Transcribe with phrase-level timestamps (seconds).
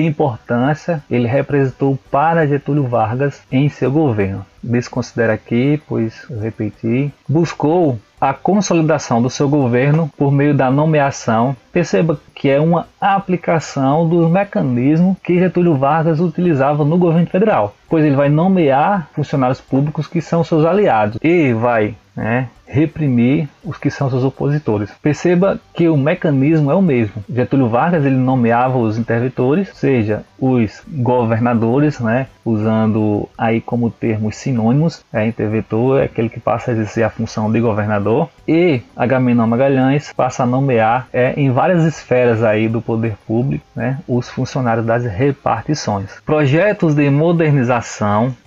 [0.00, 4.44] importância ele representou para Getúlio Vargas em seu governo.
[4.62, 11.54] Desconsidera aqui, pois eu repeti, buscou a consolidação do seu governo por meio da nomeação.
[11.70, 18.04] Perceba que é uma aplicação dos mecanismos que Getúlio Vargas utilizava no governo federal, pois
[18.04, 23.90] ele vai nomear funcionários públicos que são seus aliados e vai né, reprimir os que
[23.90, 24.90] são seus opositores.
[25.02, 27.22] Perceba que o mecanismo é o mesmo.
[27.28, 35.04] Getúlio Vargas ele nomeava os interventores, seja os governadores, né, usando aí como termos sinônimos.
[35.12, 40.12] É, interventor é aquele que passa a exercer a função de governador e Agamenon Magalhães
[40.12, 45.04] passa a nomear é, em várias esferas aí do poder público, né, os funcionários das
[45.04, 46.10] repartições.
[46.24, 47.83] Projetos de modernização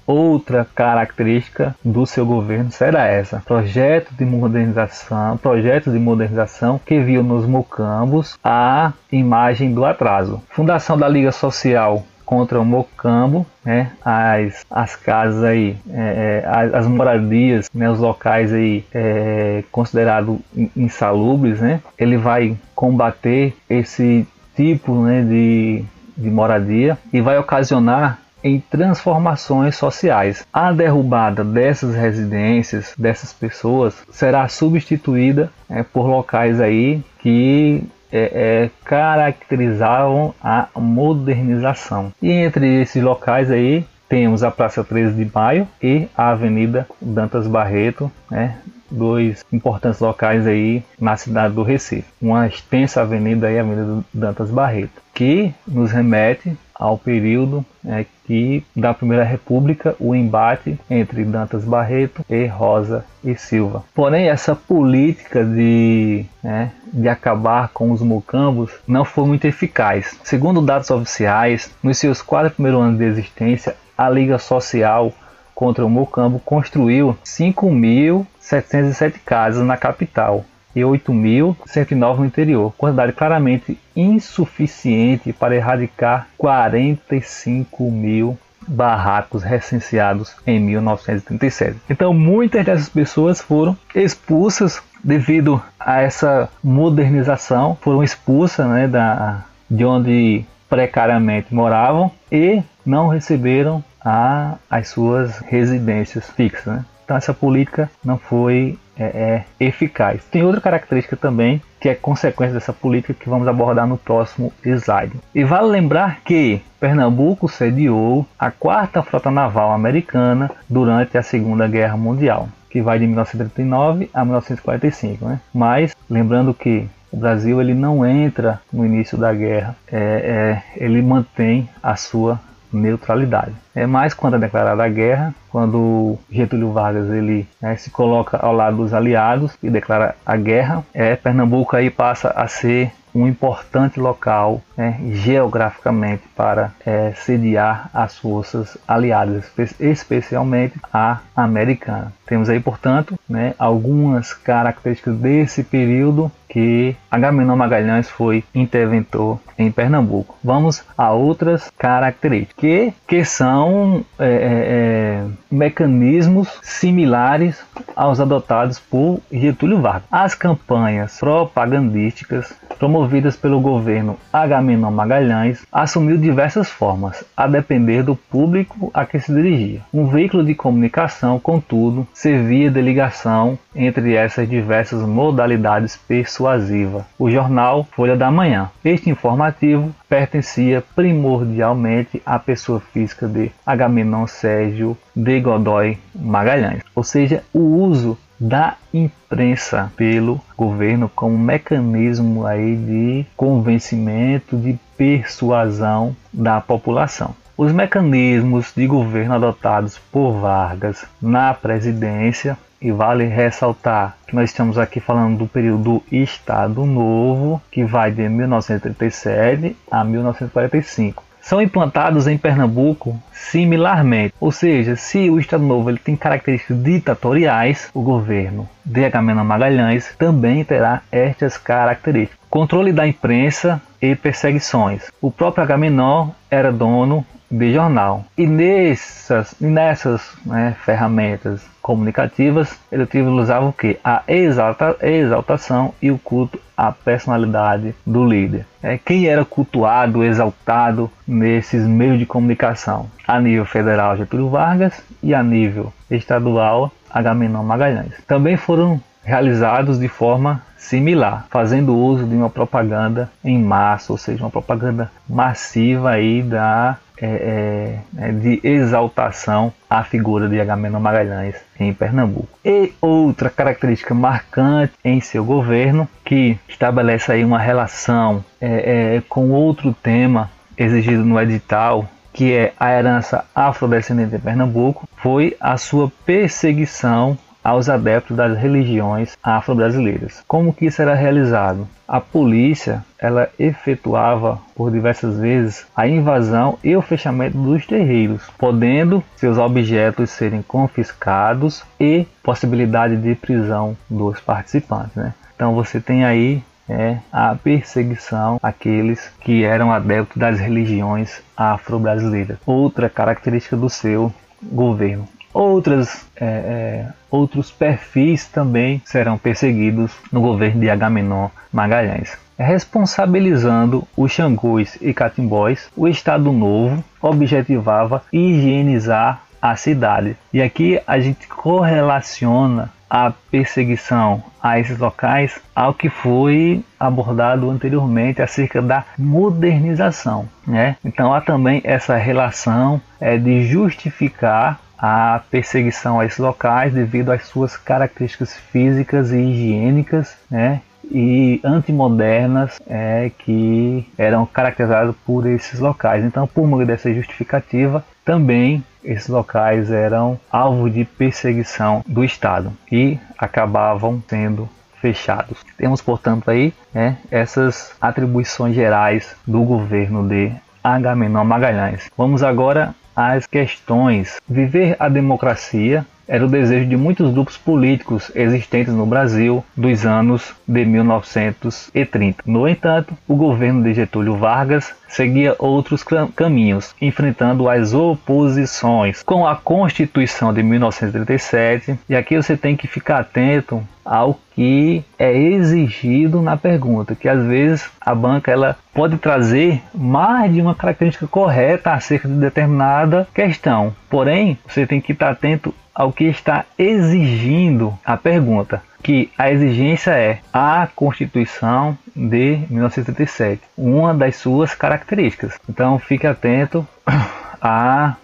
[0.06, 7.24] Outra característica do seu governo será essa: projeto de modernização, projetos de modernização que viu
[7.24, 10.42] nos mocambos a imagem do atraso.
[10.50, 16.74] Fundação da Liga Social contra o Mocambo, né, as, as casas aí, é, é as,
[16.74, 20.38] as, moradias, né, os locais aí é, considerados
[20.76, 24.28] insalubres, né, ele vai combater esse
[24.58, 25.86] tipo né, de,
[26.18, 30.46] de moradia e vai ocasionar em transformações sociais.
[30.52, 38.20] A derrubada dessas residências, dessas pessoas, será substituída é, por locais aí que é,
[38.66, 42.12] é, caracterizavam a modernização.
[42.22, 47.46] E entre esses locais aí temos a Praça 13 de Maio e a Avenida Dantas
[47.48, 48.58] Barreto, né,
[48.90, 52.06] dois importantes locais aí na cidade do Recife.
[52.22, 58.64] Uma extensa avenida aí, a Avenida Dantas Barreto, que nos remete ao período é, que
[58.76, 63.84] da Primeira República o embate entre Dantas Barreto e Rosa e Silva.
[63.96, 70.20] Porém, essa política de, né, de acabar com os mucambos não foi muito eficaz.
[70.24, 75.12] Segundo dados oficiais, nos seus quatro primeiros anos de existência, a Liga Social
[75.58, 80.46] contra o Mocambo construiu 5.707 casas na capital
[80.76, 88.38] e 8.109 no interior, quantidade claramente insuficiente para erradicar 45 mil
[88.68, 91.80] barracos recenseados em 1937.
[91.90, 99.84] Então, muitas dessas pessoas foram expulsas devido a essa modernização, foram expulsas né, da, de
[99.84, 106.66] onde precariamente moravam e não receberam a, as suas residências fixas.
[106.66, 106.86] Né?
[107.04, 110.24] Então essa política não foi é, é, eficaz.
[110.32, 115.20] Tem outra característica também que é consequência dessa política que vamos abordar no próximo slide.
[115.36, 121.98] E vale lembrar que Pernambuco sediou a quarta frota naval americana durante a Segunda Guerra
[121.98, 125.26] Mundial, que vai de 1939 a 1945.
[125.26, 125.42] Né?
[125.54, 131.02] Mas lembrando que o Brasil ele não entra no início da guerra, é, é, ele
[131.02, 132.40] mantém a sua
[132.72, 133.54] neutralidade.
[133.76, 138.54] É mais quando é declarada a guerra, quando Getúlio Vargas ele né, se coloca ao
[138.54, 144.00] lado dos aliados e declara a guerra, é Pernambuco aí passa a ser um importante
[144.00, 149.46] local né, geograficamente para é, sediar as forças aliadas,
[149.80, 152.14] especialmente a americana.
[152.28, 160.38] Temos aí, portanto, né, algumas características desse período que Agamenon Magalhães foi interventor em Pernambuco.
[160.44, 167.62] Vamos a outras características que, que são é, é, é mecanismos similares
[167.96, 170.08] aos adotados por Getúlio Vargas.
[170.12, 178.92] As campanhas propagandísticas promovidas pelo governo Agamenon Magalhães assumiu diversas formas, a depender do público
[178.94, 179.82] a que se dirigia.
[179.94, 187.04] Um veículo de comunicação, contudo, servia de ligação entre essas diversas modalidades persuasivas.
[187.20, 188.72] O jornal Folha da Manhã.
[188.84, 197.44] Este informativo pertencia primordialmente à pessoa física de Agamenon Sérgio de Godoy Magalhães, ou seja,
[197.54, 207.36] o uso da imprensa pelo governo como mecanismo aí de convencimento, de persuasão da população.
[207.58, 214.78] Os mecanismos de governo adotados por Vargas na presidência, e vale ressaltar que nós estamos
[214.78, 222.28] aqui falando do período do Estado Novo, que vai de 1937 a 1945 são implantados
[222.28, 224.34] em Pernambuco similarmente.
[224.38, 230.14] Ou seja, se o Estado Novo ele tem características ditatoriais, o governo de Agamenon Magalhães
[230.18, 232.38] também terá estas características.
[232.50, 235.10] Controle da imprensa e perseguições.
[235.22, 238.26] O próprio Agamenon era dono de jornal.
[238.38, 243.98] E nessas, nessas né, ferramentas comunicativas, ele utilizava o que?
[244.04, 248.66] A exalta, exaltação e o culto à personalidade do líder.
[248.84, 253.10] É, quem era cultuado, exaltado nesses meios de comunicação?
[253.26, 258.14] A nível federal, Getúlio Vargas e a nível estadual, Agamenon Magalhães.
[258.28, 264.42] Também foram realizados de forma similar, fazendo uso de uma propaganda em massa, ou seja,
[264.42, 271.56] uma propaganda massiva aí da é, é, é, de exaltação à figura de Agamenon Magalhães
[271.78, 272.48] em Pernambuco.
[272.64, 279.50] E outra característica marcante em seu governo, que estabelece aí uma relação é, é com
[279.50, 286.12] outro tema exigido no edital, que é a herança afrodescendente em Pernambuco, foi a sua
[286.24, 287.36] perseguição
[287.68, 290.42] aos adeptos das religiões afro-brasileiras.
[290.48, 291.86] Como que isso era realizado?
[292.08, 299.22] A polícia ela efetuava por diversas vezes a invasão e o fechamento dos terreiros, podendo
[299.36, 305.18] seus objetos serem confiscados e possibilidade de prisão dos participantes.
[305.18, 305.34] Né?
[305.54, 312.60] Então você tem aí é, a perseguição àqueles que eram adeptos das religiões afro-brasileiras.
[312.66, 314.32] Outra característica do seu
[314.64, 315.28] governo.
[315.60, 322.38] Outras, é, é, outros perfis também serão perseguidos no governo de Agamenon Magalhães.
[322.60, 330.38] Responsabilizando os Xangôs e Catimbós, o Estado Novo objetivava higienizar a cidade.
[330.54, 338.44] E aqui a gente correlaciona a perseguição a esses locais ao que foi abordado anteriormente
[338.44, 340.98] acerca da modernização, né?
[341.04, 347.46] Então há também essa relação é, de justificar a perseguição a esses locais devido às
[347.46, 350.82] suas características físicas e higiênicas, né?
[351.12, 356.24] e antimodernas é, que eram caracterizadas por esses locais.
[356.24, 363.18] Então, por meio dessa justificativa, também esses locais eram alvo de perseguição do Estado e
[363.38, 364.68] acabavam sendo
[365.00, 365.64] fechados.
[365.78, 370.52] Temos, portanto, aí né, essas atribuições gerais do governo de
[370.84, 372.10] Agamenon Magalhães.
[372.18, 374.40] Vamos agora as questões.
[374.48, 380.54] Viver a democracia era o desejo de muitos grupos políticos existentes no Brasil dos anos
[380.68, 382.44] de 1930.
[382.46, 386.04] No entanto, o governo de Getúlio Vargas seguia outros
[386.36, 391.98] caminhos, enfrentando as oposições com a Constituição de 1937.
[392.10, 397.44] E aqui você tem que ficar atento ao que é exigido na pergunta, que às
[397.46, 403.94] vezes a banca ela pode trazer mais de uma característica correta acerca de determinada questão.
[404.10, 410.12] Porém, você tem que estar atento ao que está exigindo a pergunta, que a exigência
[410.12, 415.60] é a Constituição de 1937, uma das suas características.
[415.68, 416.88] Então fique atento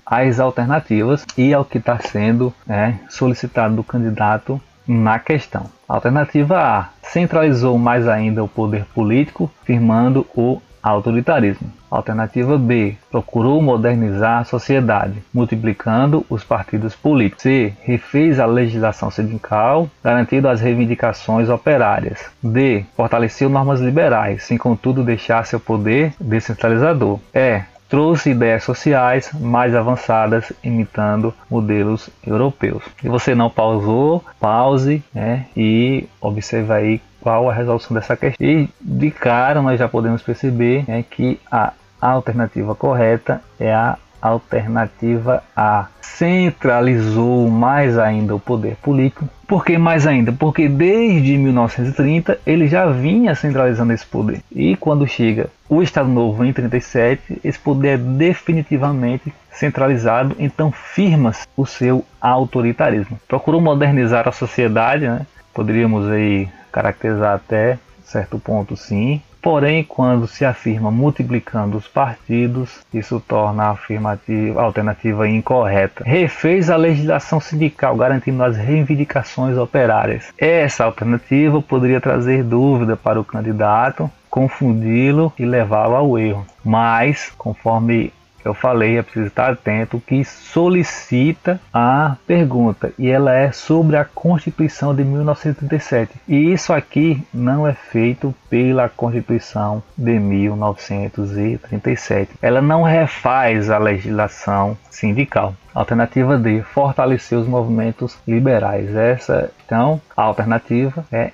[0.05, 5.65] às alternativas e ao que está sendo né, solicitado do candidato na questão.
[5.87, 11.71] Alternativa A: centralizou mais ainda o poder político, firmando o autoritarismo.
[11.89, 12.97] Alternativa B.
[13.09, 17.43] Procurou modernizar a sociedade, multiplicando os partidos políticos.
[17.43, 17.73] C.
[17.81, 22.25] Refez a legislação sindical, garantindo as reivindicações operárias.
[22.43, 22.85] D.
[22.95, 27.19] Fortaleceu normas liberais, sem contudo deixar seu poder descentralizador.
[27.33, 27.61] E
[27.93, 32.83] trouxe ideias sociais mais avançadas, imitando modelos europeus.
[32.99, 38.45] Se você não pausou, pause né, e observe aí qual a resolução dessa questão.
[38.45, 45.41] E de cara nós já podemos perceber né, que a alternativa correta é a alternativa
[45.55, 45.87] A.
[46.01, 49.27] Centralizou mais ainda o poder político.
[49.47, 50.31] Por que mais ainda?
[50.31, 54.41] Porque desde 1930 ele já vinha centralizando esse poder.
[54.51, 61.31] E quando chega o Estado Novo em 37, esse poder é definitivamente centralizado, então firma
[61.55, 63.19] o seu autoritarismo.
[63.27, 65.25] Procurou modernizar a sociedade, né?
[65.53, 73.19] Poderíamos aí caracterizar até certo ponto sim, Porém, quando se afirma multiplicando os partidos, isso
[73.19, 76.01] torna a afirmativa a alternativa incorreta.
[76.05, 80.31] Refez a legislação sindical, garantindo as reivindicações operárias.
[80.37, 86.47] Essa alternativa poderia trazer dúvida para o candidato, confundi-lo e levá-lo ao erro.
[86.63, 93.51] Mas, conforme eu falei, é preciso estar atento, que solicita a pergunta e ela é
[93.51, 96.11] sobre a Constituição de 1937.
[96.27, 102.31] E isso aqui não é feito pela Constituição de 1937.
[102.41, 105.55] Ela não refaz a legislação sindical.
[105.73, 108.93] Alternativa D, fortalecer os movimentos liberais.
[108.95, 111.31] Essa, então, a alternativa é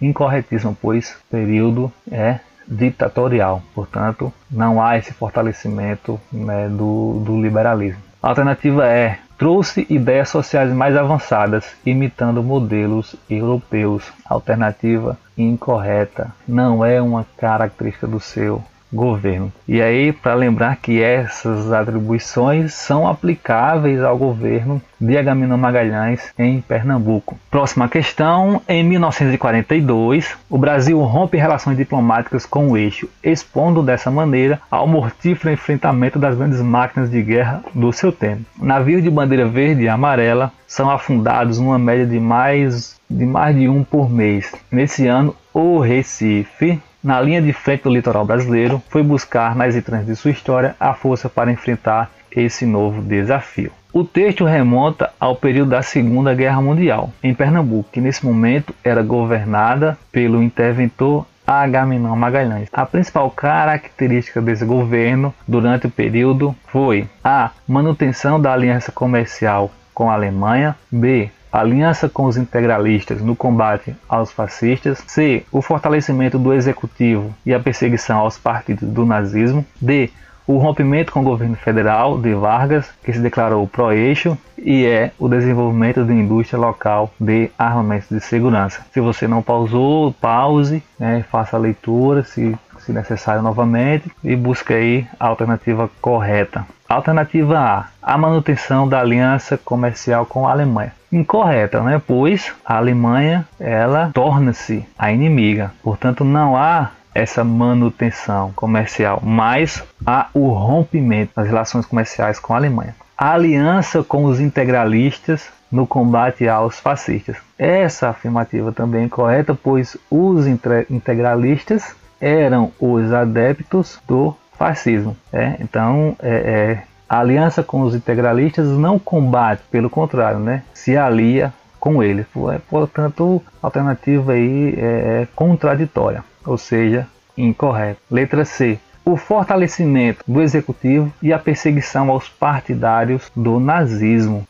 [0.00, 3.62] incorretíssima, pois o período é ditatorial.
[3.74, 8.02] Portanto, não há esse fortalecimento né, do, do liberalismo.
[8.22, 14.10] A alternativa é trouxe ideias sociais mais avançadas, imitando modelos europeus.
[14.24, 16.32] Alternativa incorreta.
[16.48, 19.52] Não é uma característica do seu governo.
[19.66, 26.60] E aí, para lembrar que essas atribuições são aplicáveis ao governo de Agamenon Magalhães em
[26.60, 27.38] Pernambuco.
[27.50, 34.60] Próxima questão: em 1942, o Brasil rompe relações diplomáticas com o eixo, expondo dessa maneira
[34.70, 38.42] ao mortífero enfrentamento das grandes máquinas de guerra do seu tempo.
[38.60, 43.68] Navios de bandeira verde e amarela são afundados numa média de mais de mais de
[43.68, 44.52] um por mês.
[44.70, 50.06] Nesse ano, o Recife na linha de frente do litoral brasileiro, foi buscar nas entranhas
[50.06, 53.70] de sua história a força para enfrentar esse novo desafio.
[53.92, 59.04] O texto remonta ao período da Segunda Guerra Mundial, em Pernambuco, que nesse momento era
[59.04, 62.68] governada pelo interventor Agamenon Magalhães.
[62.72, 70.10] A principal característica desse governo durante o período foi a manutenção da aliança comercial com
[70.10, 75.44] a Alemanha, b aliança com os integralistas no combate aos fascistas, C.
[75.50, 80.10] O fortalecimento do executivo e a perseguição aos partidos do nazismo, D.
[80.46, 85.28] O rompimento com o governo federal de Vargas, que se declarou pró-eixo, e é o
[85.28, 88.86] desenvolvimento de indústria local de armamentos de segurança.
[88.92, 94.72] Se você não pausou, pause, né, faça a leitura, se, se necessário novamente, e busque
[94.72, 96.64] aí a alternativa correta.
[96.88, 102.00] Alternativa A: a manutenção da aliança comercial com a Alemanha incorreta, né?
[102.04, 105.72] Pois a Alemanha ela torna-se a inimiga.
[105.82, 112.56] Portanto, não há essa manutenção comercial, mas há o rompimento das relações comerciais com a
[112.56, 112.94] Alemanha.
[113.16, 117.36] A aliança com os integralistas no combate aos fascistas.
[117.58, 125.16] Essa afirmativa também é correta, pois os integralistas eram os adeptos do fascismo.
[125.32, 125.56] É?
[125.60, 130.62] Então, é, é a aliança com os integralistas não combate, pelo contrário, né?
[130.74, 132.26] se alia com eles.
[132.68, 138.00] Portanto, a alternativa aí é, é contraditória, ou seja, incorreta.
[138.10, 138.78] Letra C.
[139.04, 144.44] O fortalecimento do executivo e a perseguição aos partidários do nazismo.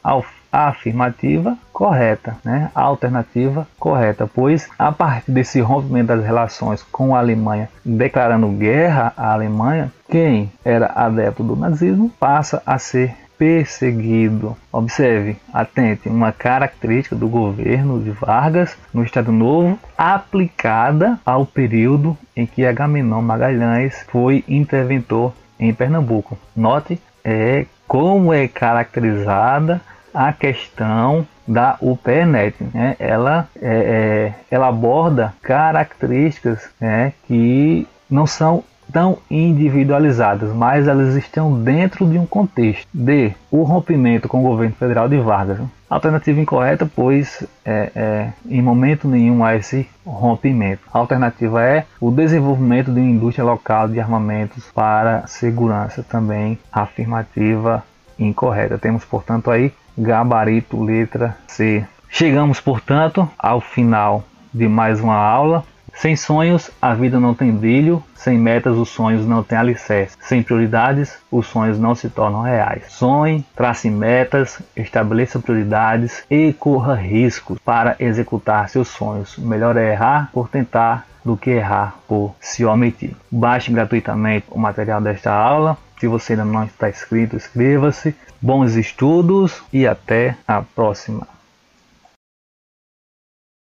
[0.57, 2.71] A afirmativa correta, né?
[2.75, 9.13] a alternativa correta, pois a partir desse rompimento das relações com a Alemanha, declarando guerra
[9.19, 14.57] à Alemanha, quem era adepto do nazismo passa a ser perseguido.
[14.73, 22.47] Observe, atente, uma característica do governo de Vargas no Estado Novo aplicada ao período em
[22.47, 26.39] que Agamenon Magalhães foi interventor em Pernambuco.
[26.57, 29.83] Note é como é caracterizada
[30.17, 32.57] a questão da UPNet.
[32.73, 32.97] Né?
[32.99, 41.61] Ela, é, é, ela aborda características né, que não são tão individualizadas, mas elas estão
[41.61, 45.59] dentro de um contexto de o rompimento com o governo federal de Vargas.
[45.91, 50.83] Alternativa incorreta, pois é, é, em momento nenhum há esse rompimento.
[50.95, 57.85] A alternativa é o desenvolvimento de uma indústria local de armamentos para segurança, também afirmativa
[58.19, 58.79] incorreta.
[58.79, 61.85] Temos, portanto, aí gabarito letra C.
[62.09, 65.65] Chegamos, portanto, ao final de mais uma aula.
[65.93, 68.03] Sem sonhos, a vida não tem brilho.
[68.15, 70.17] Sem metas, os sonhos não têm alicerce.
[70.21, 72.85] Sem prioridades, os sonhos não se tornam reais.
[72.91, 79.39] Sonhe, trace metas, estabeleça prioridades e corra riscos para executar seus sonhos.
[79.39, 83.17] Melhor é errar por tentar do que errar por se omitir.
[83.31, 85.79] Baixe gratuitamente o material desta aula.
[85.99, 88.15] Se você ainda não está inscrito, inscreva-se.
[88.41, 91.27] Bons estudos e até a próxima.